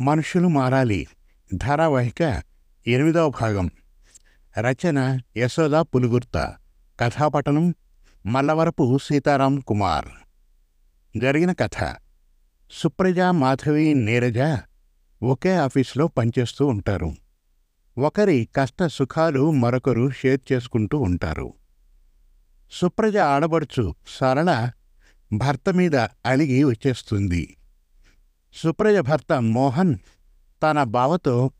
[0.00, 1.06] మనుషులు మారాలి.
[1.54, 2.42] ధారావాహిక
[2.86, 3.70] ఎనిమిదవ భాగం.
[4.58, 6.54] రచన యశోద పులుగుర్త.
[7.00, 7.74] కథాపటనం
[8.26, 10.06] మల్లవరపు సీతారాం కుమార్.
[11.18, 11.96] జరిగిన కథ.
[12.70, 14.58] సుప్రజ మాధవి నీరజ
[15.22, 17.16] ఒకే ఆఫీసులో పనిచేస్తూ ఉంటారు.
[17.98, 21.54] ఒకరి కష్ట సుఖాలు మరొకరు షేర్ చేసుకుంటూ ఉంటారు.
[22.72, 24.70] సుప్రజ ఆడబడుచు సరళ
[25.32, 27.57] భర్త మీద అలిగి వచ్చేస్తుంది.
[28.62, 29.96] సుప్రజ భర్త మోహన్
[30.62, 31.50] తన బావతో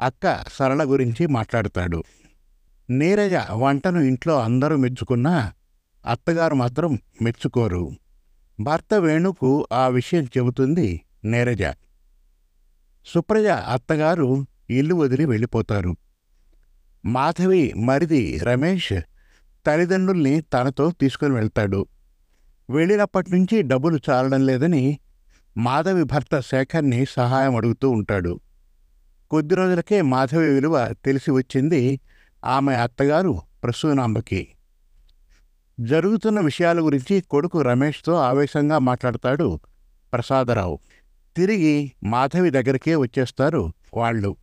[0.00, 2.02] అక్క సరళ గురించి మాట్లాడతాడు.
[2.90, 5.52] నీరజ వంటను ఇంట్లో అందరూ మెచ్చుకున్నా
[6.06, 7.90] అత్తగారు మాత్రం మెచ్చుకోరు.
[8.60, 11.62] భర్త వేణుకు ఆ విషయం చెబుతుంది నీరజ.
[13.06, 15.96] సుప్రజ అత్తగారు ఇల్లు వదిలి వెళ్ళిపోతారు.
[17.04, 18.92] మాధవి మరిది రమేష్
[19.66, 21.86] తల్లిదండ్రుల్ని తనతో తీసుకుని వెళ్తాడు.
[22.70, 24.98] వెళ్ళినప్పటి నుంచి డబ్బులు చాలడం లేదని
[25.58, 28.40] మాధవి భర్త శేఖర్ని సహాయం అడుగుతూ ఉంటాడు.
[29.30, 32.00] కొద్ది రోజులకే మాధవి విలువ తెలిసి వచ్చింది
[32.44, 34.48] ఆమె అత్తగారు ప్రసూనాంబకి.
[35.80, 39.60] జరుగుతున్న విషయాల గురించి కొడుకు రమేష్తో ఆవేశంగా మాట్లాడతాడు
[40.12, 40.78] ప్రసాదరావు.
[41.36, 44.36] తిరిగి మాధవి దగ్గరికే వచ్చేస్తారు వాళ్ళు.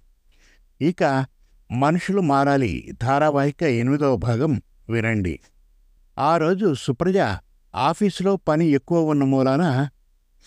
[0.82, 1.26] ఇక
[1.72, 2.94] మనుషులు మారాలి.
[3.04, 5.40] ధారావాహిక ఎనిమిదవ భాగం వినండి.
[6.20, 7.18] ఆ రోజు సుప్రజ
[7.76, 9.90] ఆఫీసులో పని ఎక్కువ ఉన్న మూలాన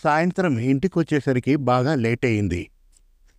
[0.03, 2.71] సాయంత్రం ఇంటికొచ్చేసరికి బాగా లేట్ అయింది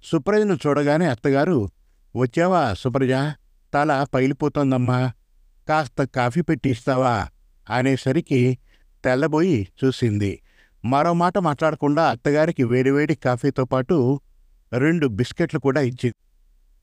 [0.05, 1.69] సుప్రజను చూడగానే అత్తగారు
[2.17, 3.35] వచ్చావా సుప్రజ?
[3.75, 5.13] తల పగిలిపోతోందమ్మా.
[5.69, 7.29] కాస్త కాఫీ పెట్టి ఇస్తావా
[7.71, 8.59] అనేసరికి
[9.05, 10.43] తెల్లబోయి చూసింది.
[10.85, 14.21] మరో మాట మాట్లాడకుండా అత్తగారికి వేడివేడి కాఫీతో పాటు
[14.79, 16.15] రెండు బిస్కెట్లు కూడా ఇచ్చింది.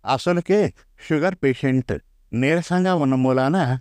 [0.06, 0.74] అసలుకే
[1.10, 1.94] షుగర్ పేషెంట్
[2.34, 3.80] నీరసంగా ఉన్న మూలాన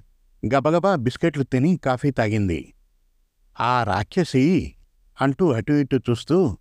[0.54, 2.74] గబగబా బిస్కెట్లు తిని కాఫీ తాగింది.
[3.60, 4.75] ఆ రాక్షసి
[5.20, 6.56] అంటూ అటు ఇటు చూస్తూ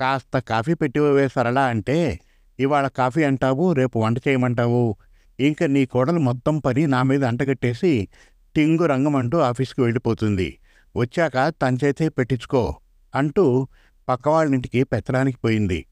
[0.00, 2.20] కాస్త కాఫీ పెట్టివే సరళా అంటే
[2.58, 4.96] ఇవాళ కాఫీ అంటావు రేపు వంట చేయమంటావు.
[5.40, 8.08] ఇంక నీ కోడలు మొత్తం పని నా మీద అంటగట్టేసి
[8.56, 10.58] టింగు రంగమంటూ ఆఫీస్కి వెళ్ళిపోతుంది.
[10.96, 12.74] వచ్చాక తనచైతే పెట్టించుకో
[13.14, 13.68] అంటూ
[14.08, 15.86] పక్కవాళ్ళింటికి పెత్తడానికి పోయింది.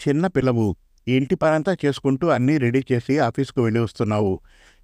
[0.00, 0.76] చిన్న పిల్లవు
[1.08, 4.40] ఇంటి పనంతా చేసుకుంటూ అన్నీ రెడీ చేసి ఆఫీస్కు వెళ్ళి వస్తున్నావు.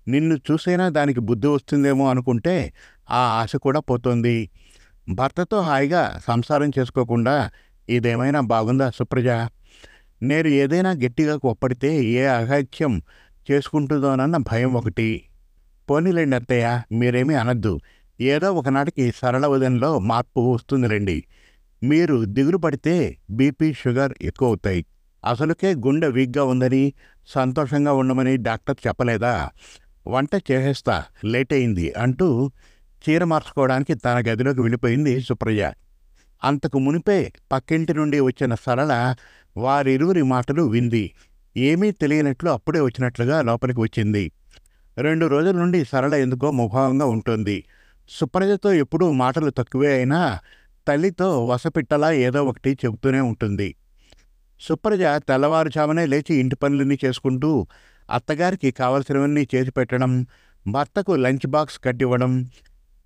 [0.08, 2.72] నిన్ను చూసైనా దానికి బుద్ధి వస్తుందేమో అనుకుంటే
[3.10, 4.50] ఆ ఆశ కూడా పోతోంది.
[5.10, 7.50] భర్తతో హాయిగా సంసారం చేసుకోకుండా
[7.88, 9.26] ఇదేమైనా బాగుందా సుప్రజ?
[10.22, 13.02] నేను ఏదైనా గట్టిగా కొప్పడితే ఏ అఘాత్యం
[13.50, 15.24] చేసుకుంటుందోనన్న భయం ఒకటి.
[15.90, 17.80] పోనీలేండి అత్తయ్య మీరేమీ అనద్దు.
[18.20, 21.24] ఏదో ఒకనాటికి సరళ ఉదయంలో మార్పు వస్తుందిలేండి.
[21.82, 24.86] మీరు దిగులు పడితే బీపీ షుగర్ ఎక్కువ అవుతాయి
[25.24, 26.92] అసలుకే గుండె వీక్గా ఉందని
[27.26, 29.50] సంతోషంగా ఉండమని డాక్టర్ చెప్పలేదా?
[30.06, 32.50] వంట చేసేస్తా లేట్ అయింది అంటూ
[33.04, 35.60] చీర మార్చుకోవడానికి తన గదిలోకి వెళ్ళిపోయింది సుప్రజ
[36.44, 39.14] అంతకు మునిపే పక్కింటి నుండి వచ్చిన సరళ
[39.56, 41.14] వారిరువురి మాటలు వింది.
[41.56, 44.32] ఏమీ తెలియనట్లు అప్పుడే వచ్చినట్లుగా లోపలికి వచ్చింది.
[44.98, 47.64] రెండు రోజుల నుండి సరళ ఎందుకో ముభావంగా ఉంటుంది.
[48.08, 50.38] సుప్రజతో ఎప్పుడూ మాటలు తక్కువే అయినా
[50.88, 53.74] తల్లితో వసపిట్టలా ఏదో ఒకటి చెబుతూనే ఉంటుంది.
[54.60, 57.66] సుప్రజ తెల్లవారుజామునే లేచి ఇంటి పనులన్నీ చేసుకుంటూ
[58.10, 60.26] అత్తగారికి కావలసినవన్నీ చేసి పెట్టడం
[60.66, 62.48] భర్తకు లంచ్ బాక్స్ కట్టివ్వడం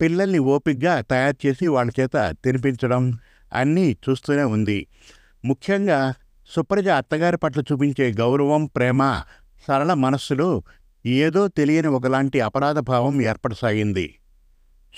[0.01, 3.19] పిల్లల్ని ఓపిగ్గా తయారు చేసి వాళ్ళ చేత తినిపించడం
[3.53, 4.87] అన్నీ చూస్తూనే ఉంది.
[5.45, 6.15] ముఖ్యంగా
[6.49, 9.23] సుప్రజ అత్తగారి పట్ల చూపించే గౌరవం ప్రేమ
[9.69, 10.62] సరళ మనస్సులో
[11.07, 14.19] ఏదో తెలియని ఒకలాంటి అపరాధ భావం ఏర్పడసాగింది.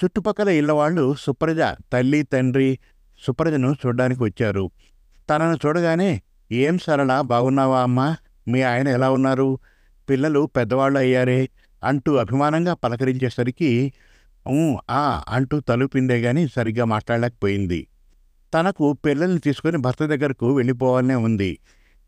[0.05, 1.59] చుట్టుపక్కల ఇళ్ళవాళ్ళు సుప్రజ
[1.93, 2.79] తల్లి తండ్రి
[3.27, 4.71] సుప్రజను చూడడానికి వచ్చారు.
[5.31, 6.23] తనను చూడగానే
[6.53, 8.17] ఏం సరళ బాగున్నావా అమ్మా?
[8.49, 9.59] మీ ఆయన ఎలా ఉన్నారు?
[10.11, 11.49] పిల్లలు పెద్దవాళ్ళు అయ్యారే
[11.85, 13.93] అంటూ అభిమానంగా పలకరించేసరికి
[14.91, 17.89] ఆ అంటూ తలుపిందే గాని సరిగ్గా మాట్లాడలేకపోయింది.
[18.55, 21.59] తనకు పిల్లల్ని తీసుకుని భర్త దగ్గరకు వెళ్ళిపోవాలనే ఉంది.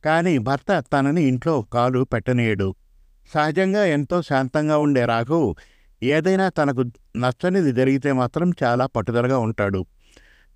[0.05, 2.75] కానీ భర్త తనని ఇంట్లో కాలు పెట్టనీయడు.
[3.34, 5.55] సహజంగా ఎంతో శాంతంగా ఉండే రాఘవ్
[6.03, 6.81] ఏదైనా తనకు
[7.17, 9.87] నచ్చనిది జరిగితే మాత్రం చాలా పట్టుదలగా ఉంటాడు.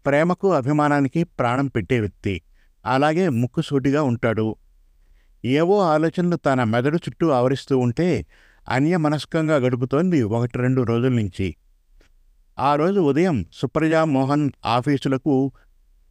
[0.06, 2.42] ప్రేమకు అభిమానానికి ప్రాణం పెట్టే వ్యక్తి.
[2.86, 4.56] అలాగే ముక్కుసూటిగా ఉంటాడు.
[5.44, 8.26] ఏవో ఆలోచనలు తన మెదడు చుట్టూ ఆవరిస్తూ ఉంటే
[8.68, 11.56] అన్యమనస్కంగా గడుపుతోంది ఒకటి రెండు రోజుల నుంచి.
[12.58, 15.52] ఆ రోజు ఉదయం సుప్రజా మోహన్ ఆఫీసులకు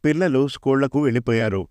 [0.04, 1.68] పిల్లలు స్కూళ్ళకు వెళ్ళిపోయారు.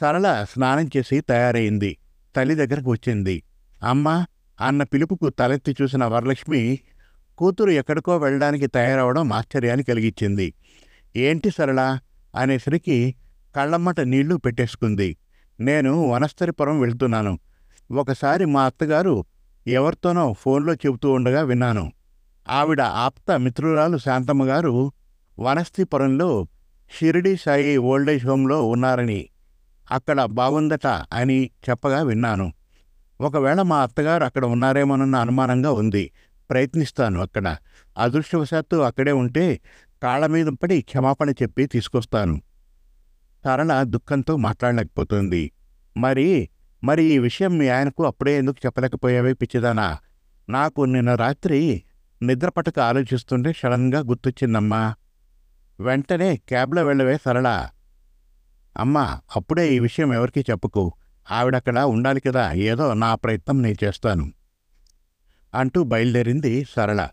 [0.00, 1.98] సరళ స్నానం చేసి తయారైంది.
[2.36, 3.42] తల్లి దగ్గరకు వచ్చింది.
[3.82, 4.26] అమ్మా!
[4.60, 6.78] అన్న పిలుపుకు తలెత్తి చూసిన వరలక్ష్మి
[7.38, 10.54] కూతురు ఎక్కడికో వెళ్ళడానికి తయారవడం ఆశ్చర్యాన్ని కలిగించింది.
[11.16, 11.98] ఏంటి సరళ?
[12.34, 13.14] అనేసరికి
[13.56, 15.16] కళ్ళమ్మట నీళ్ళు పెట్టేసుకుంది.
[15.60, 17.38] నేను వనస్థరిపురం వెళ్తున్నాను.
[17.92, 19.24] ఒకసారి మా అత్తగారు
[19.66, 21.92] ఎవరితోనో ఫోన్లో చెబుతూ ఉండగా విన్నాను.
[22.48, 24.92] ఆవిడ ఆప్త మిత్రురాలు శాంతమ్మ గారు
[25.38, 26.46] వనస్థిపురంలో
[26.98, 29.28] షిరిడి సాయి ఓల్డేజ్ హోంలో ఉన్నారని
[29.90, 32.52] అక్కడ బాగుందట అని చెప్పగా విన్నాను.
[33.20, 36.10] ఒకవేళ మా అత్తగారు అక్కడ ఉన్నారేమోనన్న అనుమానంగా ఉంది.
[36.50, 37.56] ప్రయత్నిస్తాను అక్కడ.
[37.98, 39.60] అదృష్టవశాత్తు అక్కడే ఉంటే
[40.02, 42.40] కాళ్ళ మీద పడి క్షమాపణ చెప్పి తీసుకొస్తాను.
[43.44, 45.52] సరళ దుఃఖంతో మాట్లాడలేకపోతుంది.
[45.96, 46.48] మరి
[46.84, 49.98] మరి ఈ విషయం మీ ఆయనకు అప్పుడే ఎందుకు చెప్పలేకపోయావే పిచ్చిదానా?
[50.48, 51.82] నాకు నిన్న రాత్రి
[52.22, 54.94] నిద్ర పట్టుకు ఆలోచిస్తుంటే సడన్గా గుర్తొచ్చిందమ్మా.
[55.80, 57.68] వెంటనే క్యాబ్లో వెళ్ళవే సరళ.
[58.76, 60.92] అమ్మా అప్పుడే ఈ విషయం ఎవరికీ చెప్పుకు.
[61.30, 64.32] ఆవిడక్కడ ఉండాలి కదా ఏదో నా ప్రయత్నం నేను చేస్తాను.
[65.54, 67.08] అంటూ బయలుదేరింది సరళ.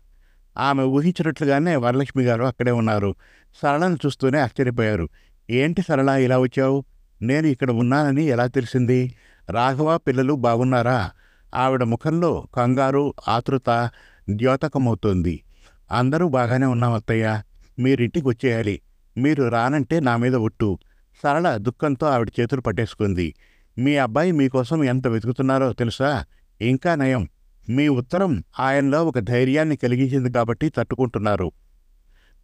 [0.58, 3.14] ఆమె ఊహించినట్లుగానే వరలక్ష్మి గారు అక్కడే ఉన్నారు.
[3.62, 5.08] సరళను చూస్తూనే ఆశ్చర్యపోయారు.
[5.50, 6.84] ఏంటి సరళ ఇలా వచ్చావు?
[7.22, 9.14] నేను ఇక్కడ ఉన్నానని ఎలా తెలిసింది?
[9.50, 11.10] రాఘవ పిల్లలు బాగున్నారా?
[11.54, 13.90] ఆవిడ ముఖంలో కంగారు ఆతృత
[14.30, 15.44] ద్యోతకమవుతోంది.
[15.90, 17.42] అందరూ బాగానే ఉన్నాం అత్తయ్య.
[17.78, 18.80] మీరింటికి వచ్చేయాలి.
[19.18, 20.78] మీరు రానంటే నా మీద ఒట్టు.
[21.22, 23.34] సరళ దుఃఖంతో ఆవిడ చేతులు పట్టేసుకుంది.
[23.78, 26.24] మీ అబ్బాయి మీకోసం ఎంత వెతుకుతున్నారో తెలుసా?
[26.60, 27.28] ఇంకా నయం.
[27.68, 31.52] మీ ఉత్తరం ఆయనలో ఒక ధైర్యాన్ని కలిగించింది కాబట్టి తట్టుకుంటున్నారు.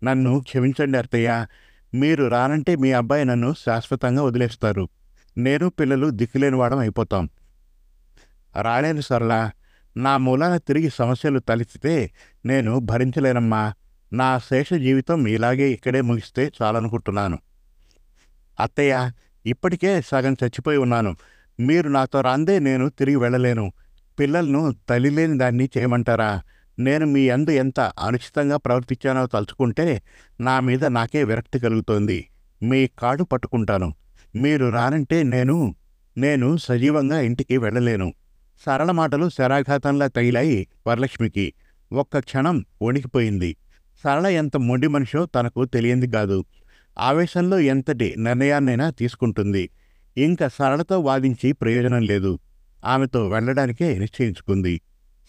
[0.04, 1.46] నన్ను క్షమించండి అత్తయ్య.
[1.94, 4.88] మీరు రానంటే మీ అబ్బాయి నన్ను శాశ్వతంగా వదిలేస్తారు.
[5.38, 7.28] నేను పిల్లలు దిక్కులేని వాడం అయిపోతాం
[8.60, 9.50] రాలేను సరళ.
[9.96, 12.10] నా మూలాన తిరిగి సమస్యలు తలెత్తితే
[12.46, 13.72] నేను భరించలేనమ్మా.
[14.12, 17.38] నా శేష జీవితం ఇలాగే ఇక్కడే ముగిస్తే చాలనుకుంటున్నాను.
[18.60, 19.12] అత్తయ్య
[19.46, 21.16] ఇప్పటికే సగం చచ్చిపోయి ఉన్నాను.
[21.60, 23.72] మీరు నాతో రాందే నేను తిరిగి వెళ్ళలేను.
[24.20, 26.42] పిల్లలను తల్లి లేని దాన్ని చేయమంటారా?
[26.78, 30.02] నేను మీ అందు ఎంత అనుచితంగా ప్రవర్తించానో తలుచుకుంటే
[30.40, 32.30] నా మీద నాకే విరక్తి కలుగుతోంది.
[32.62, 33.94] మీ కాడు పట్టుకుంటాను.
[34.36, 35.74] మీరు రానంటే నేను
[36.16, 38.12] నేను సజీవంగా ఇంటికి వెళ్ళలేను.
[38.66, 41.52] సరళ మాటలు శరాఘాతంలా తగిలాయి వరలక్ష్మికి.
[41.92, 43.56] ఒక్క క్షణం వణికిపోయింది.
[44.04, 46.44] సరళ ఎంత మొండి మనిషో తనకు తెలియంది కాదు.
[46.98, 49.70] ఆవేశంలో ఎంతటి నిర్ణయాన్నైనా తీసుకుంటుంది.
[50.16, 52.38] ఇంకా సరళతో వాదించి ప్రయోజనం లేదు.
[52.84, 54.80] ఆమెతో వెళ్ళడానికే నిశ్చయించుకుంది.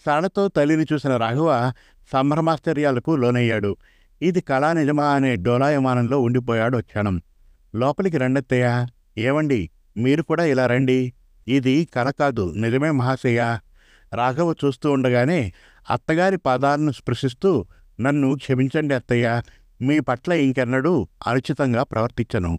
[0.06, 1.72] సరళతో తల్లిని చూసిన రాఘవ
[2.12, 3.76] సంభ్రమాశ్చర్యాలకు లోనయ్యాడు.
[4.22, 7.22] ఇది కళా నిజమా అనే డోలాయమానంలో ఉండిపోయాడు క్షణం.
[7.74, 8.86] లోపలికి రండత్తయ్యా.
[9.18, 9.70] ఏవండి?
[9.96, 11.12] మీరు కూడా ఇలా రండి.
[11.48, 13.58] ఇది కరకాదు నిజమే మహాశయ.
[14.14, 15.52] రాఘవ చూస్తూ ఉండగానే
[15.90, 17.66] అత్తగారి పాదాలను స్పృశిస్తూ
[18.00, 19.42] నన్ను క్షమించండి అత్తయ్య
[19.82, 22.58] మీ పట్ల ఇంకెన్నడూ అనుచితంగా ప్రవర్తించను.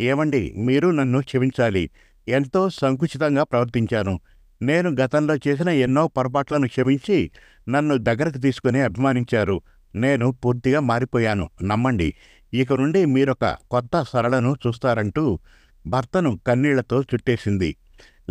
[0.00, 1.90] ఏమండి మీరు నన్ను క్షమించాలి.
[2.28, 4.20] ఎంతో సంకుచితంగా ప్రవర్తించాను.
[4.62, 7.30] నేను గతంలో చేసిన ఎన్నో పొరపాట్లను క్షమించి
[7.68, 9.60] నన్ను దగ్గరకు తీసుకుని అభిమానించారు.
[9.94, 11.50] నేను పూర్తిగా మారిపోయాను.
[11.62, 12.14] నమ్మండి.
[12.54, 15.38] ఇక నుండి మీరొక కొత్త సరళను చూస్తారంటూ
[15.86, 17.76] భర్తను కన్నీళ్ళతో చుట్టేసింది.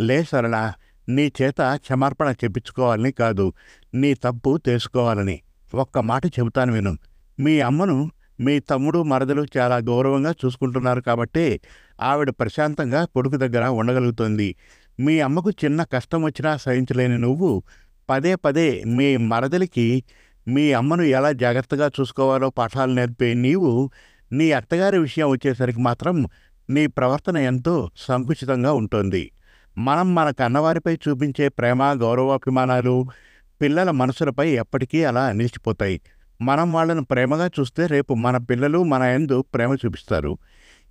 [0.00, 0.72] లే సరళ
[1.08, 3.52] నీ చేత క్షమార్పణ చెప్పించుకోవాలని కాదు
[3.94, 5.40] నీ తప్పు తెలుసుకోవాలని.
[5.74, 6.96] ఒక్క మాట చెబుతాను విను.
[7.40, 8.10] మీ అమ్మను
[8.40, 11.60] మీ తమ్ముడు మరదలు చాలా గౌరవంగా చూసుకుంటున్నారు కాబట్టే
[12.00, 14.56] ఆవిడ ప్రశాంతంగా కొడుకు దగ్గర ఉండగలుగుతోంది.
[15.00, 17.62] మీ అమ్మకు చిన్న కష్టం వచ్చినా సహించలేని నువ్వు
[18.10, 20.02] పదే పదే మీ మరదలికి
[20.48, 23.90] మీ అమ్మను ఎలా జాగ్రత్తగా చూసుకోవాలో పాఠాలు నేర్పే నీవు
[24.32, 26.26] నీ అత్తగారి విషయం వచ్చేసరికి మాత్రం
[26.70, 29.30] నీ ప్రవర్తన ఎంతో సంకుచితంగా ఉంటుంది.
[29.78, 33.06] మనం మన కన్నవారిపై చూపించే ప్రేమ గౌరవాభిమానాలు
[33.62, 36.00] పిల్లల మనసులపై ఎప్పటికీ అలా నిలిచిపోతాయి.
[36.42, 40.38] మనం వాళ్ళను ప్రేమగా చూస్తే రేపు మన పిల్లలు మన ఎందు ప్రేమ చూపిస్తారు.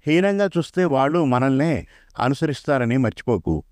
[0.08, 1.88] హీనంగా చూస్తే వాళ్ళు మనల్నే
[2.20, 3.64] అనుసరిస్తారని మర్చిపోకు.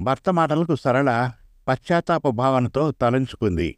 [0.00, 1.30] భర్త మాటలకు సరళ
[1.68, 3.76] పశ్చాత్తాప భావనతో తలంచుకుంది.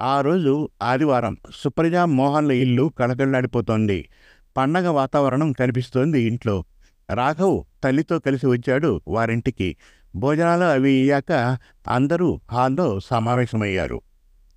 [0.00, 4.08] ఆ రోజు ఆదివారం సుప్రజా మోహన్ల ఇల్లు కళకళలాడిపోతోంది.
[4.56, 6.64] పండగ వాతావరణం కనిపిస్తోంది ఇంట్లో.
[7.14, 9.76] రాఘవ్ తల్లితో కలిసి వచ్చాడు వారింటికి.
[10.16, 14.00] భోజనాలు అవి అయ్యాక అందరూ హాల్లో సమావేశమయ్యారు.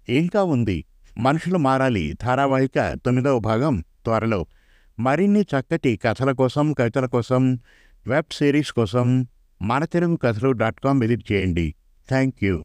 [0.10, 0.86] ఇంకా ఉంది.
[1.18, 2.14] మనుషులు మారాలి.
[2.14, 4.46] ధారావాహిక తొమ్మిదవ భాగం త్వరలో.
[5.00, 7.60] మరిన్ని చక్కటి కథల కోసం కవితల కోసం
[8.08, 9.28] వెబ్ సిరీస్ కోసం
[9.62, 11.76] మన తెలుగు కథలు డాట్ కామ్ విజిట్ చేయండి.
[12.10, 12.64] Thank you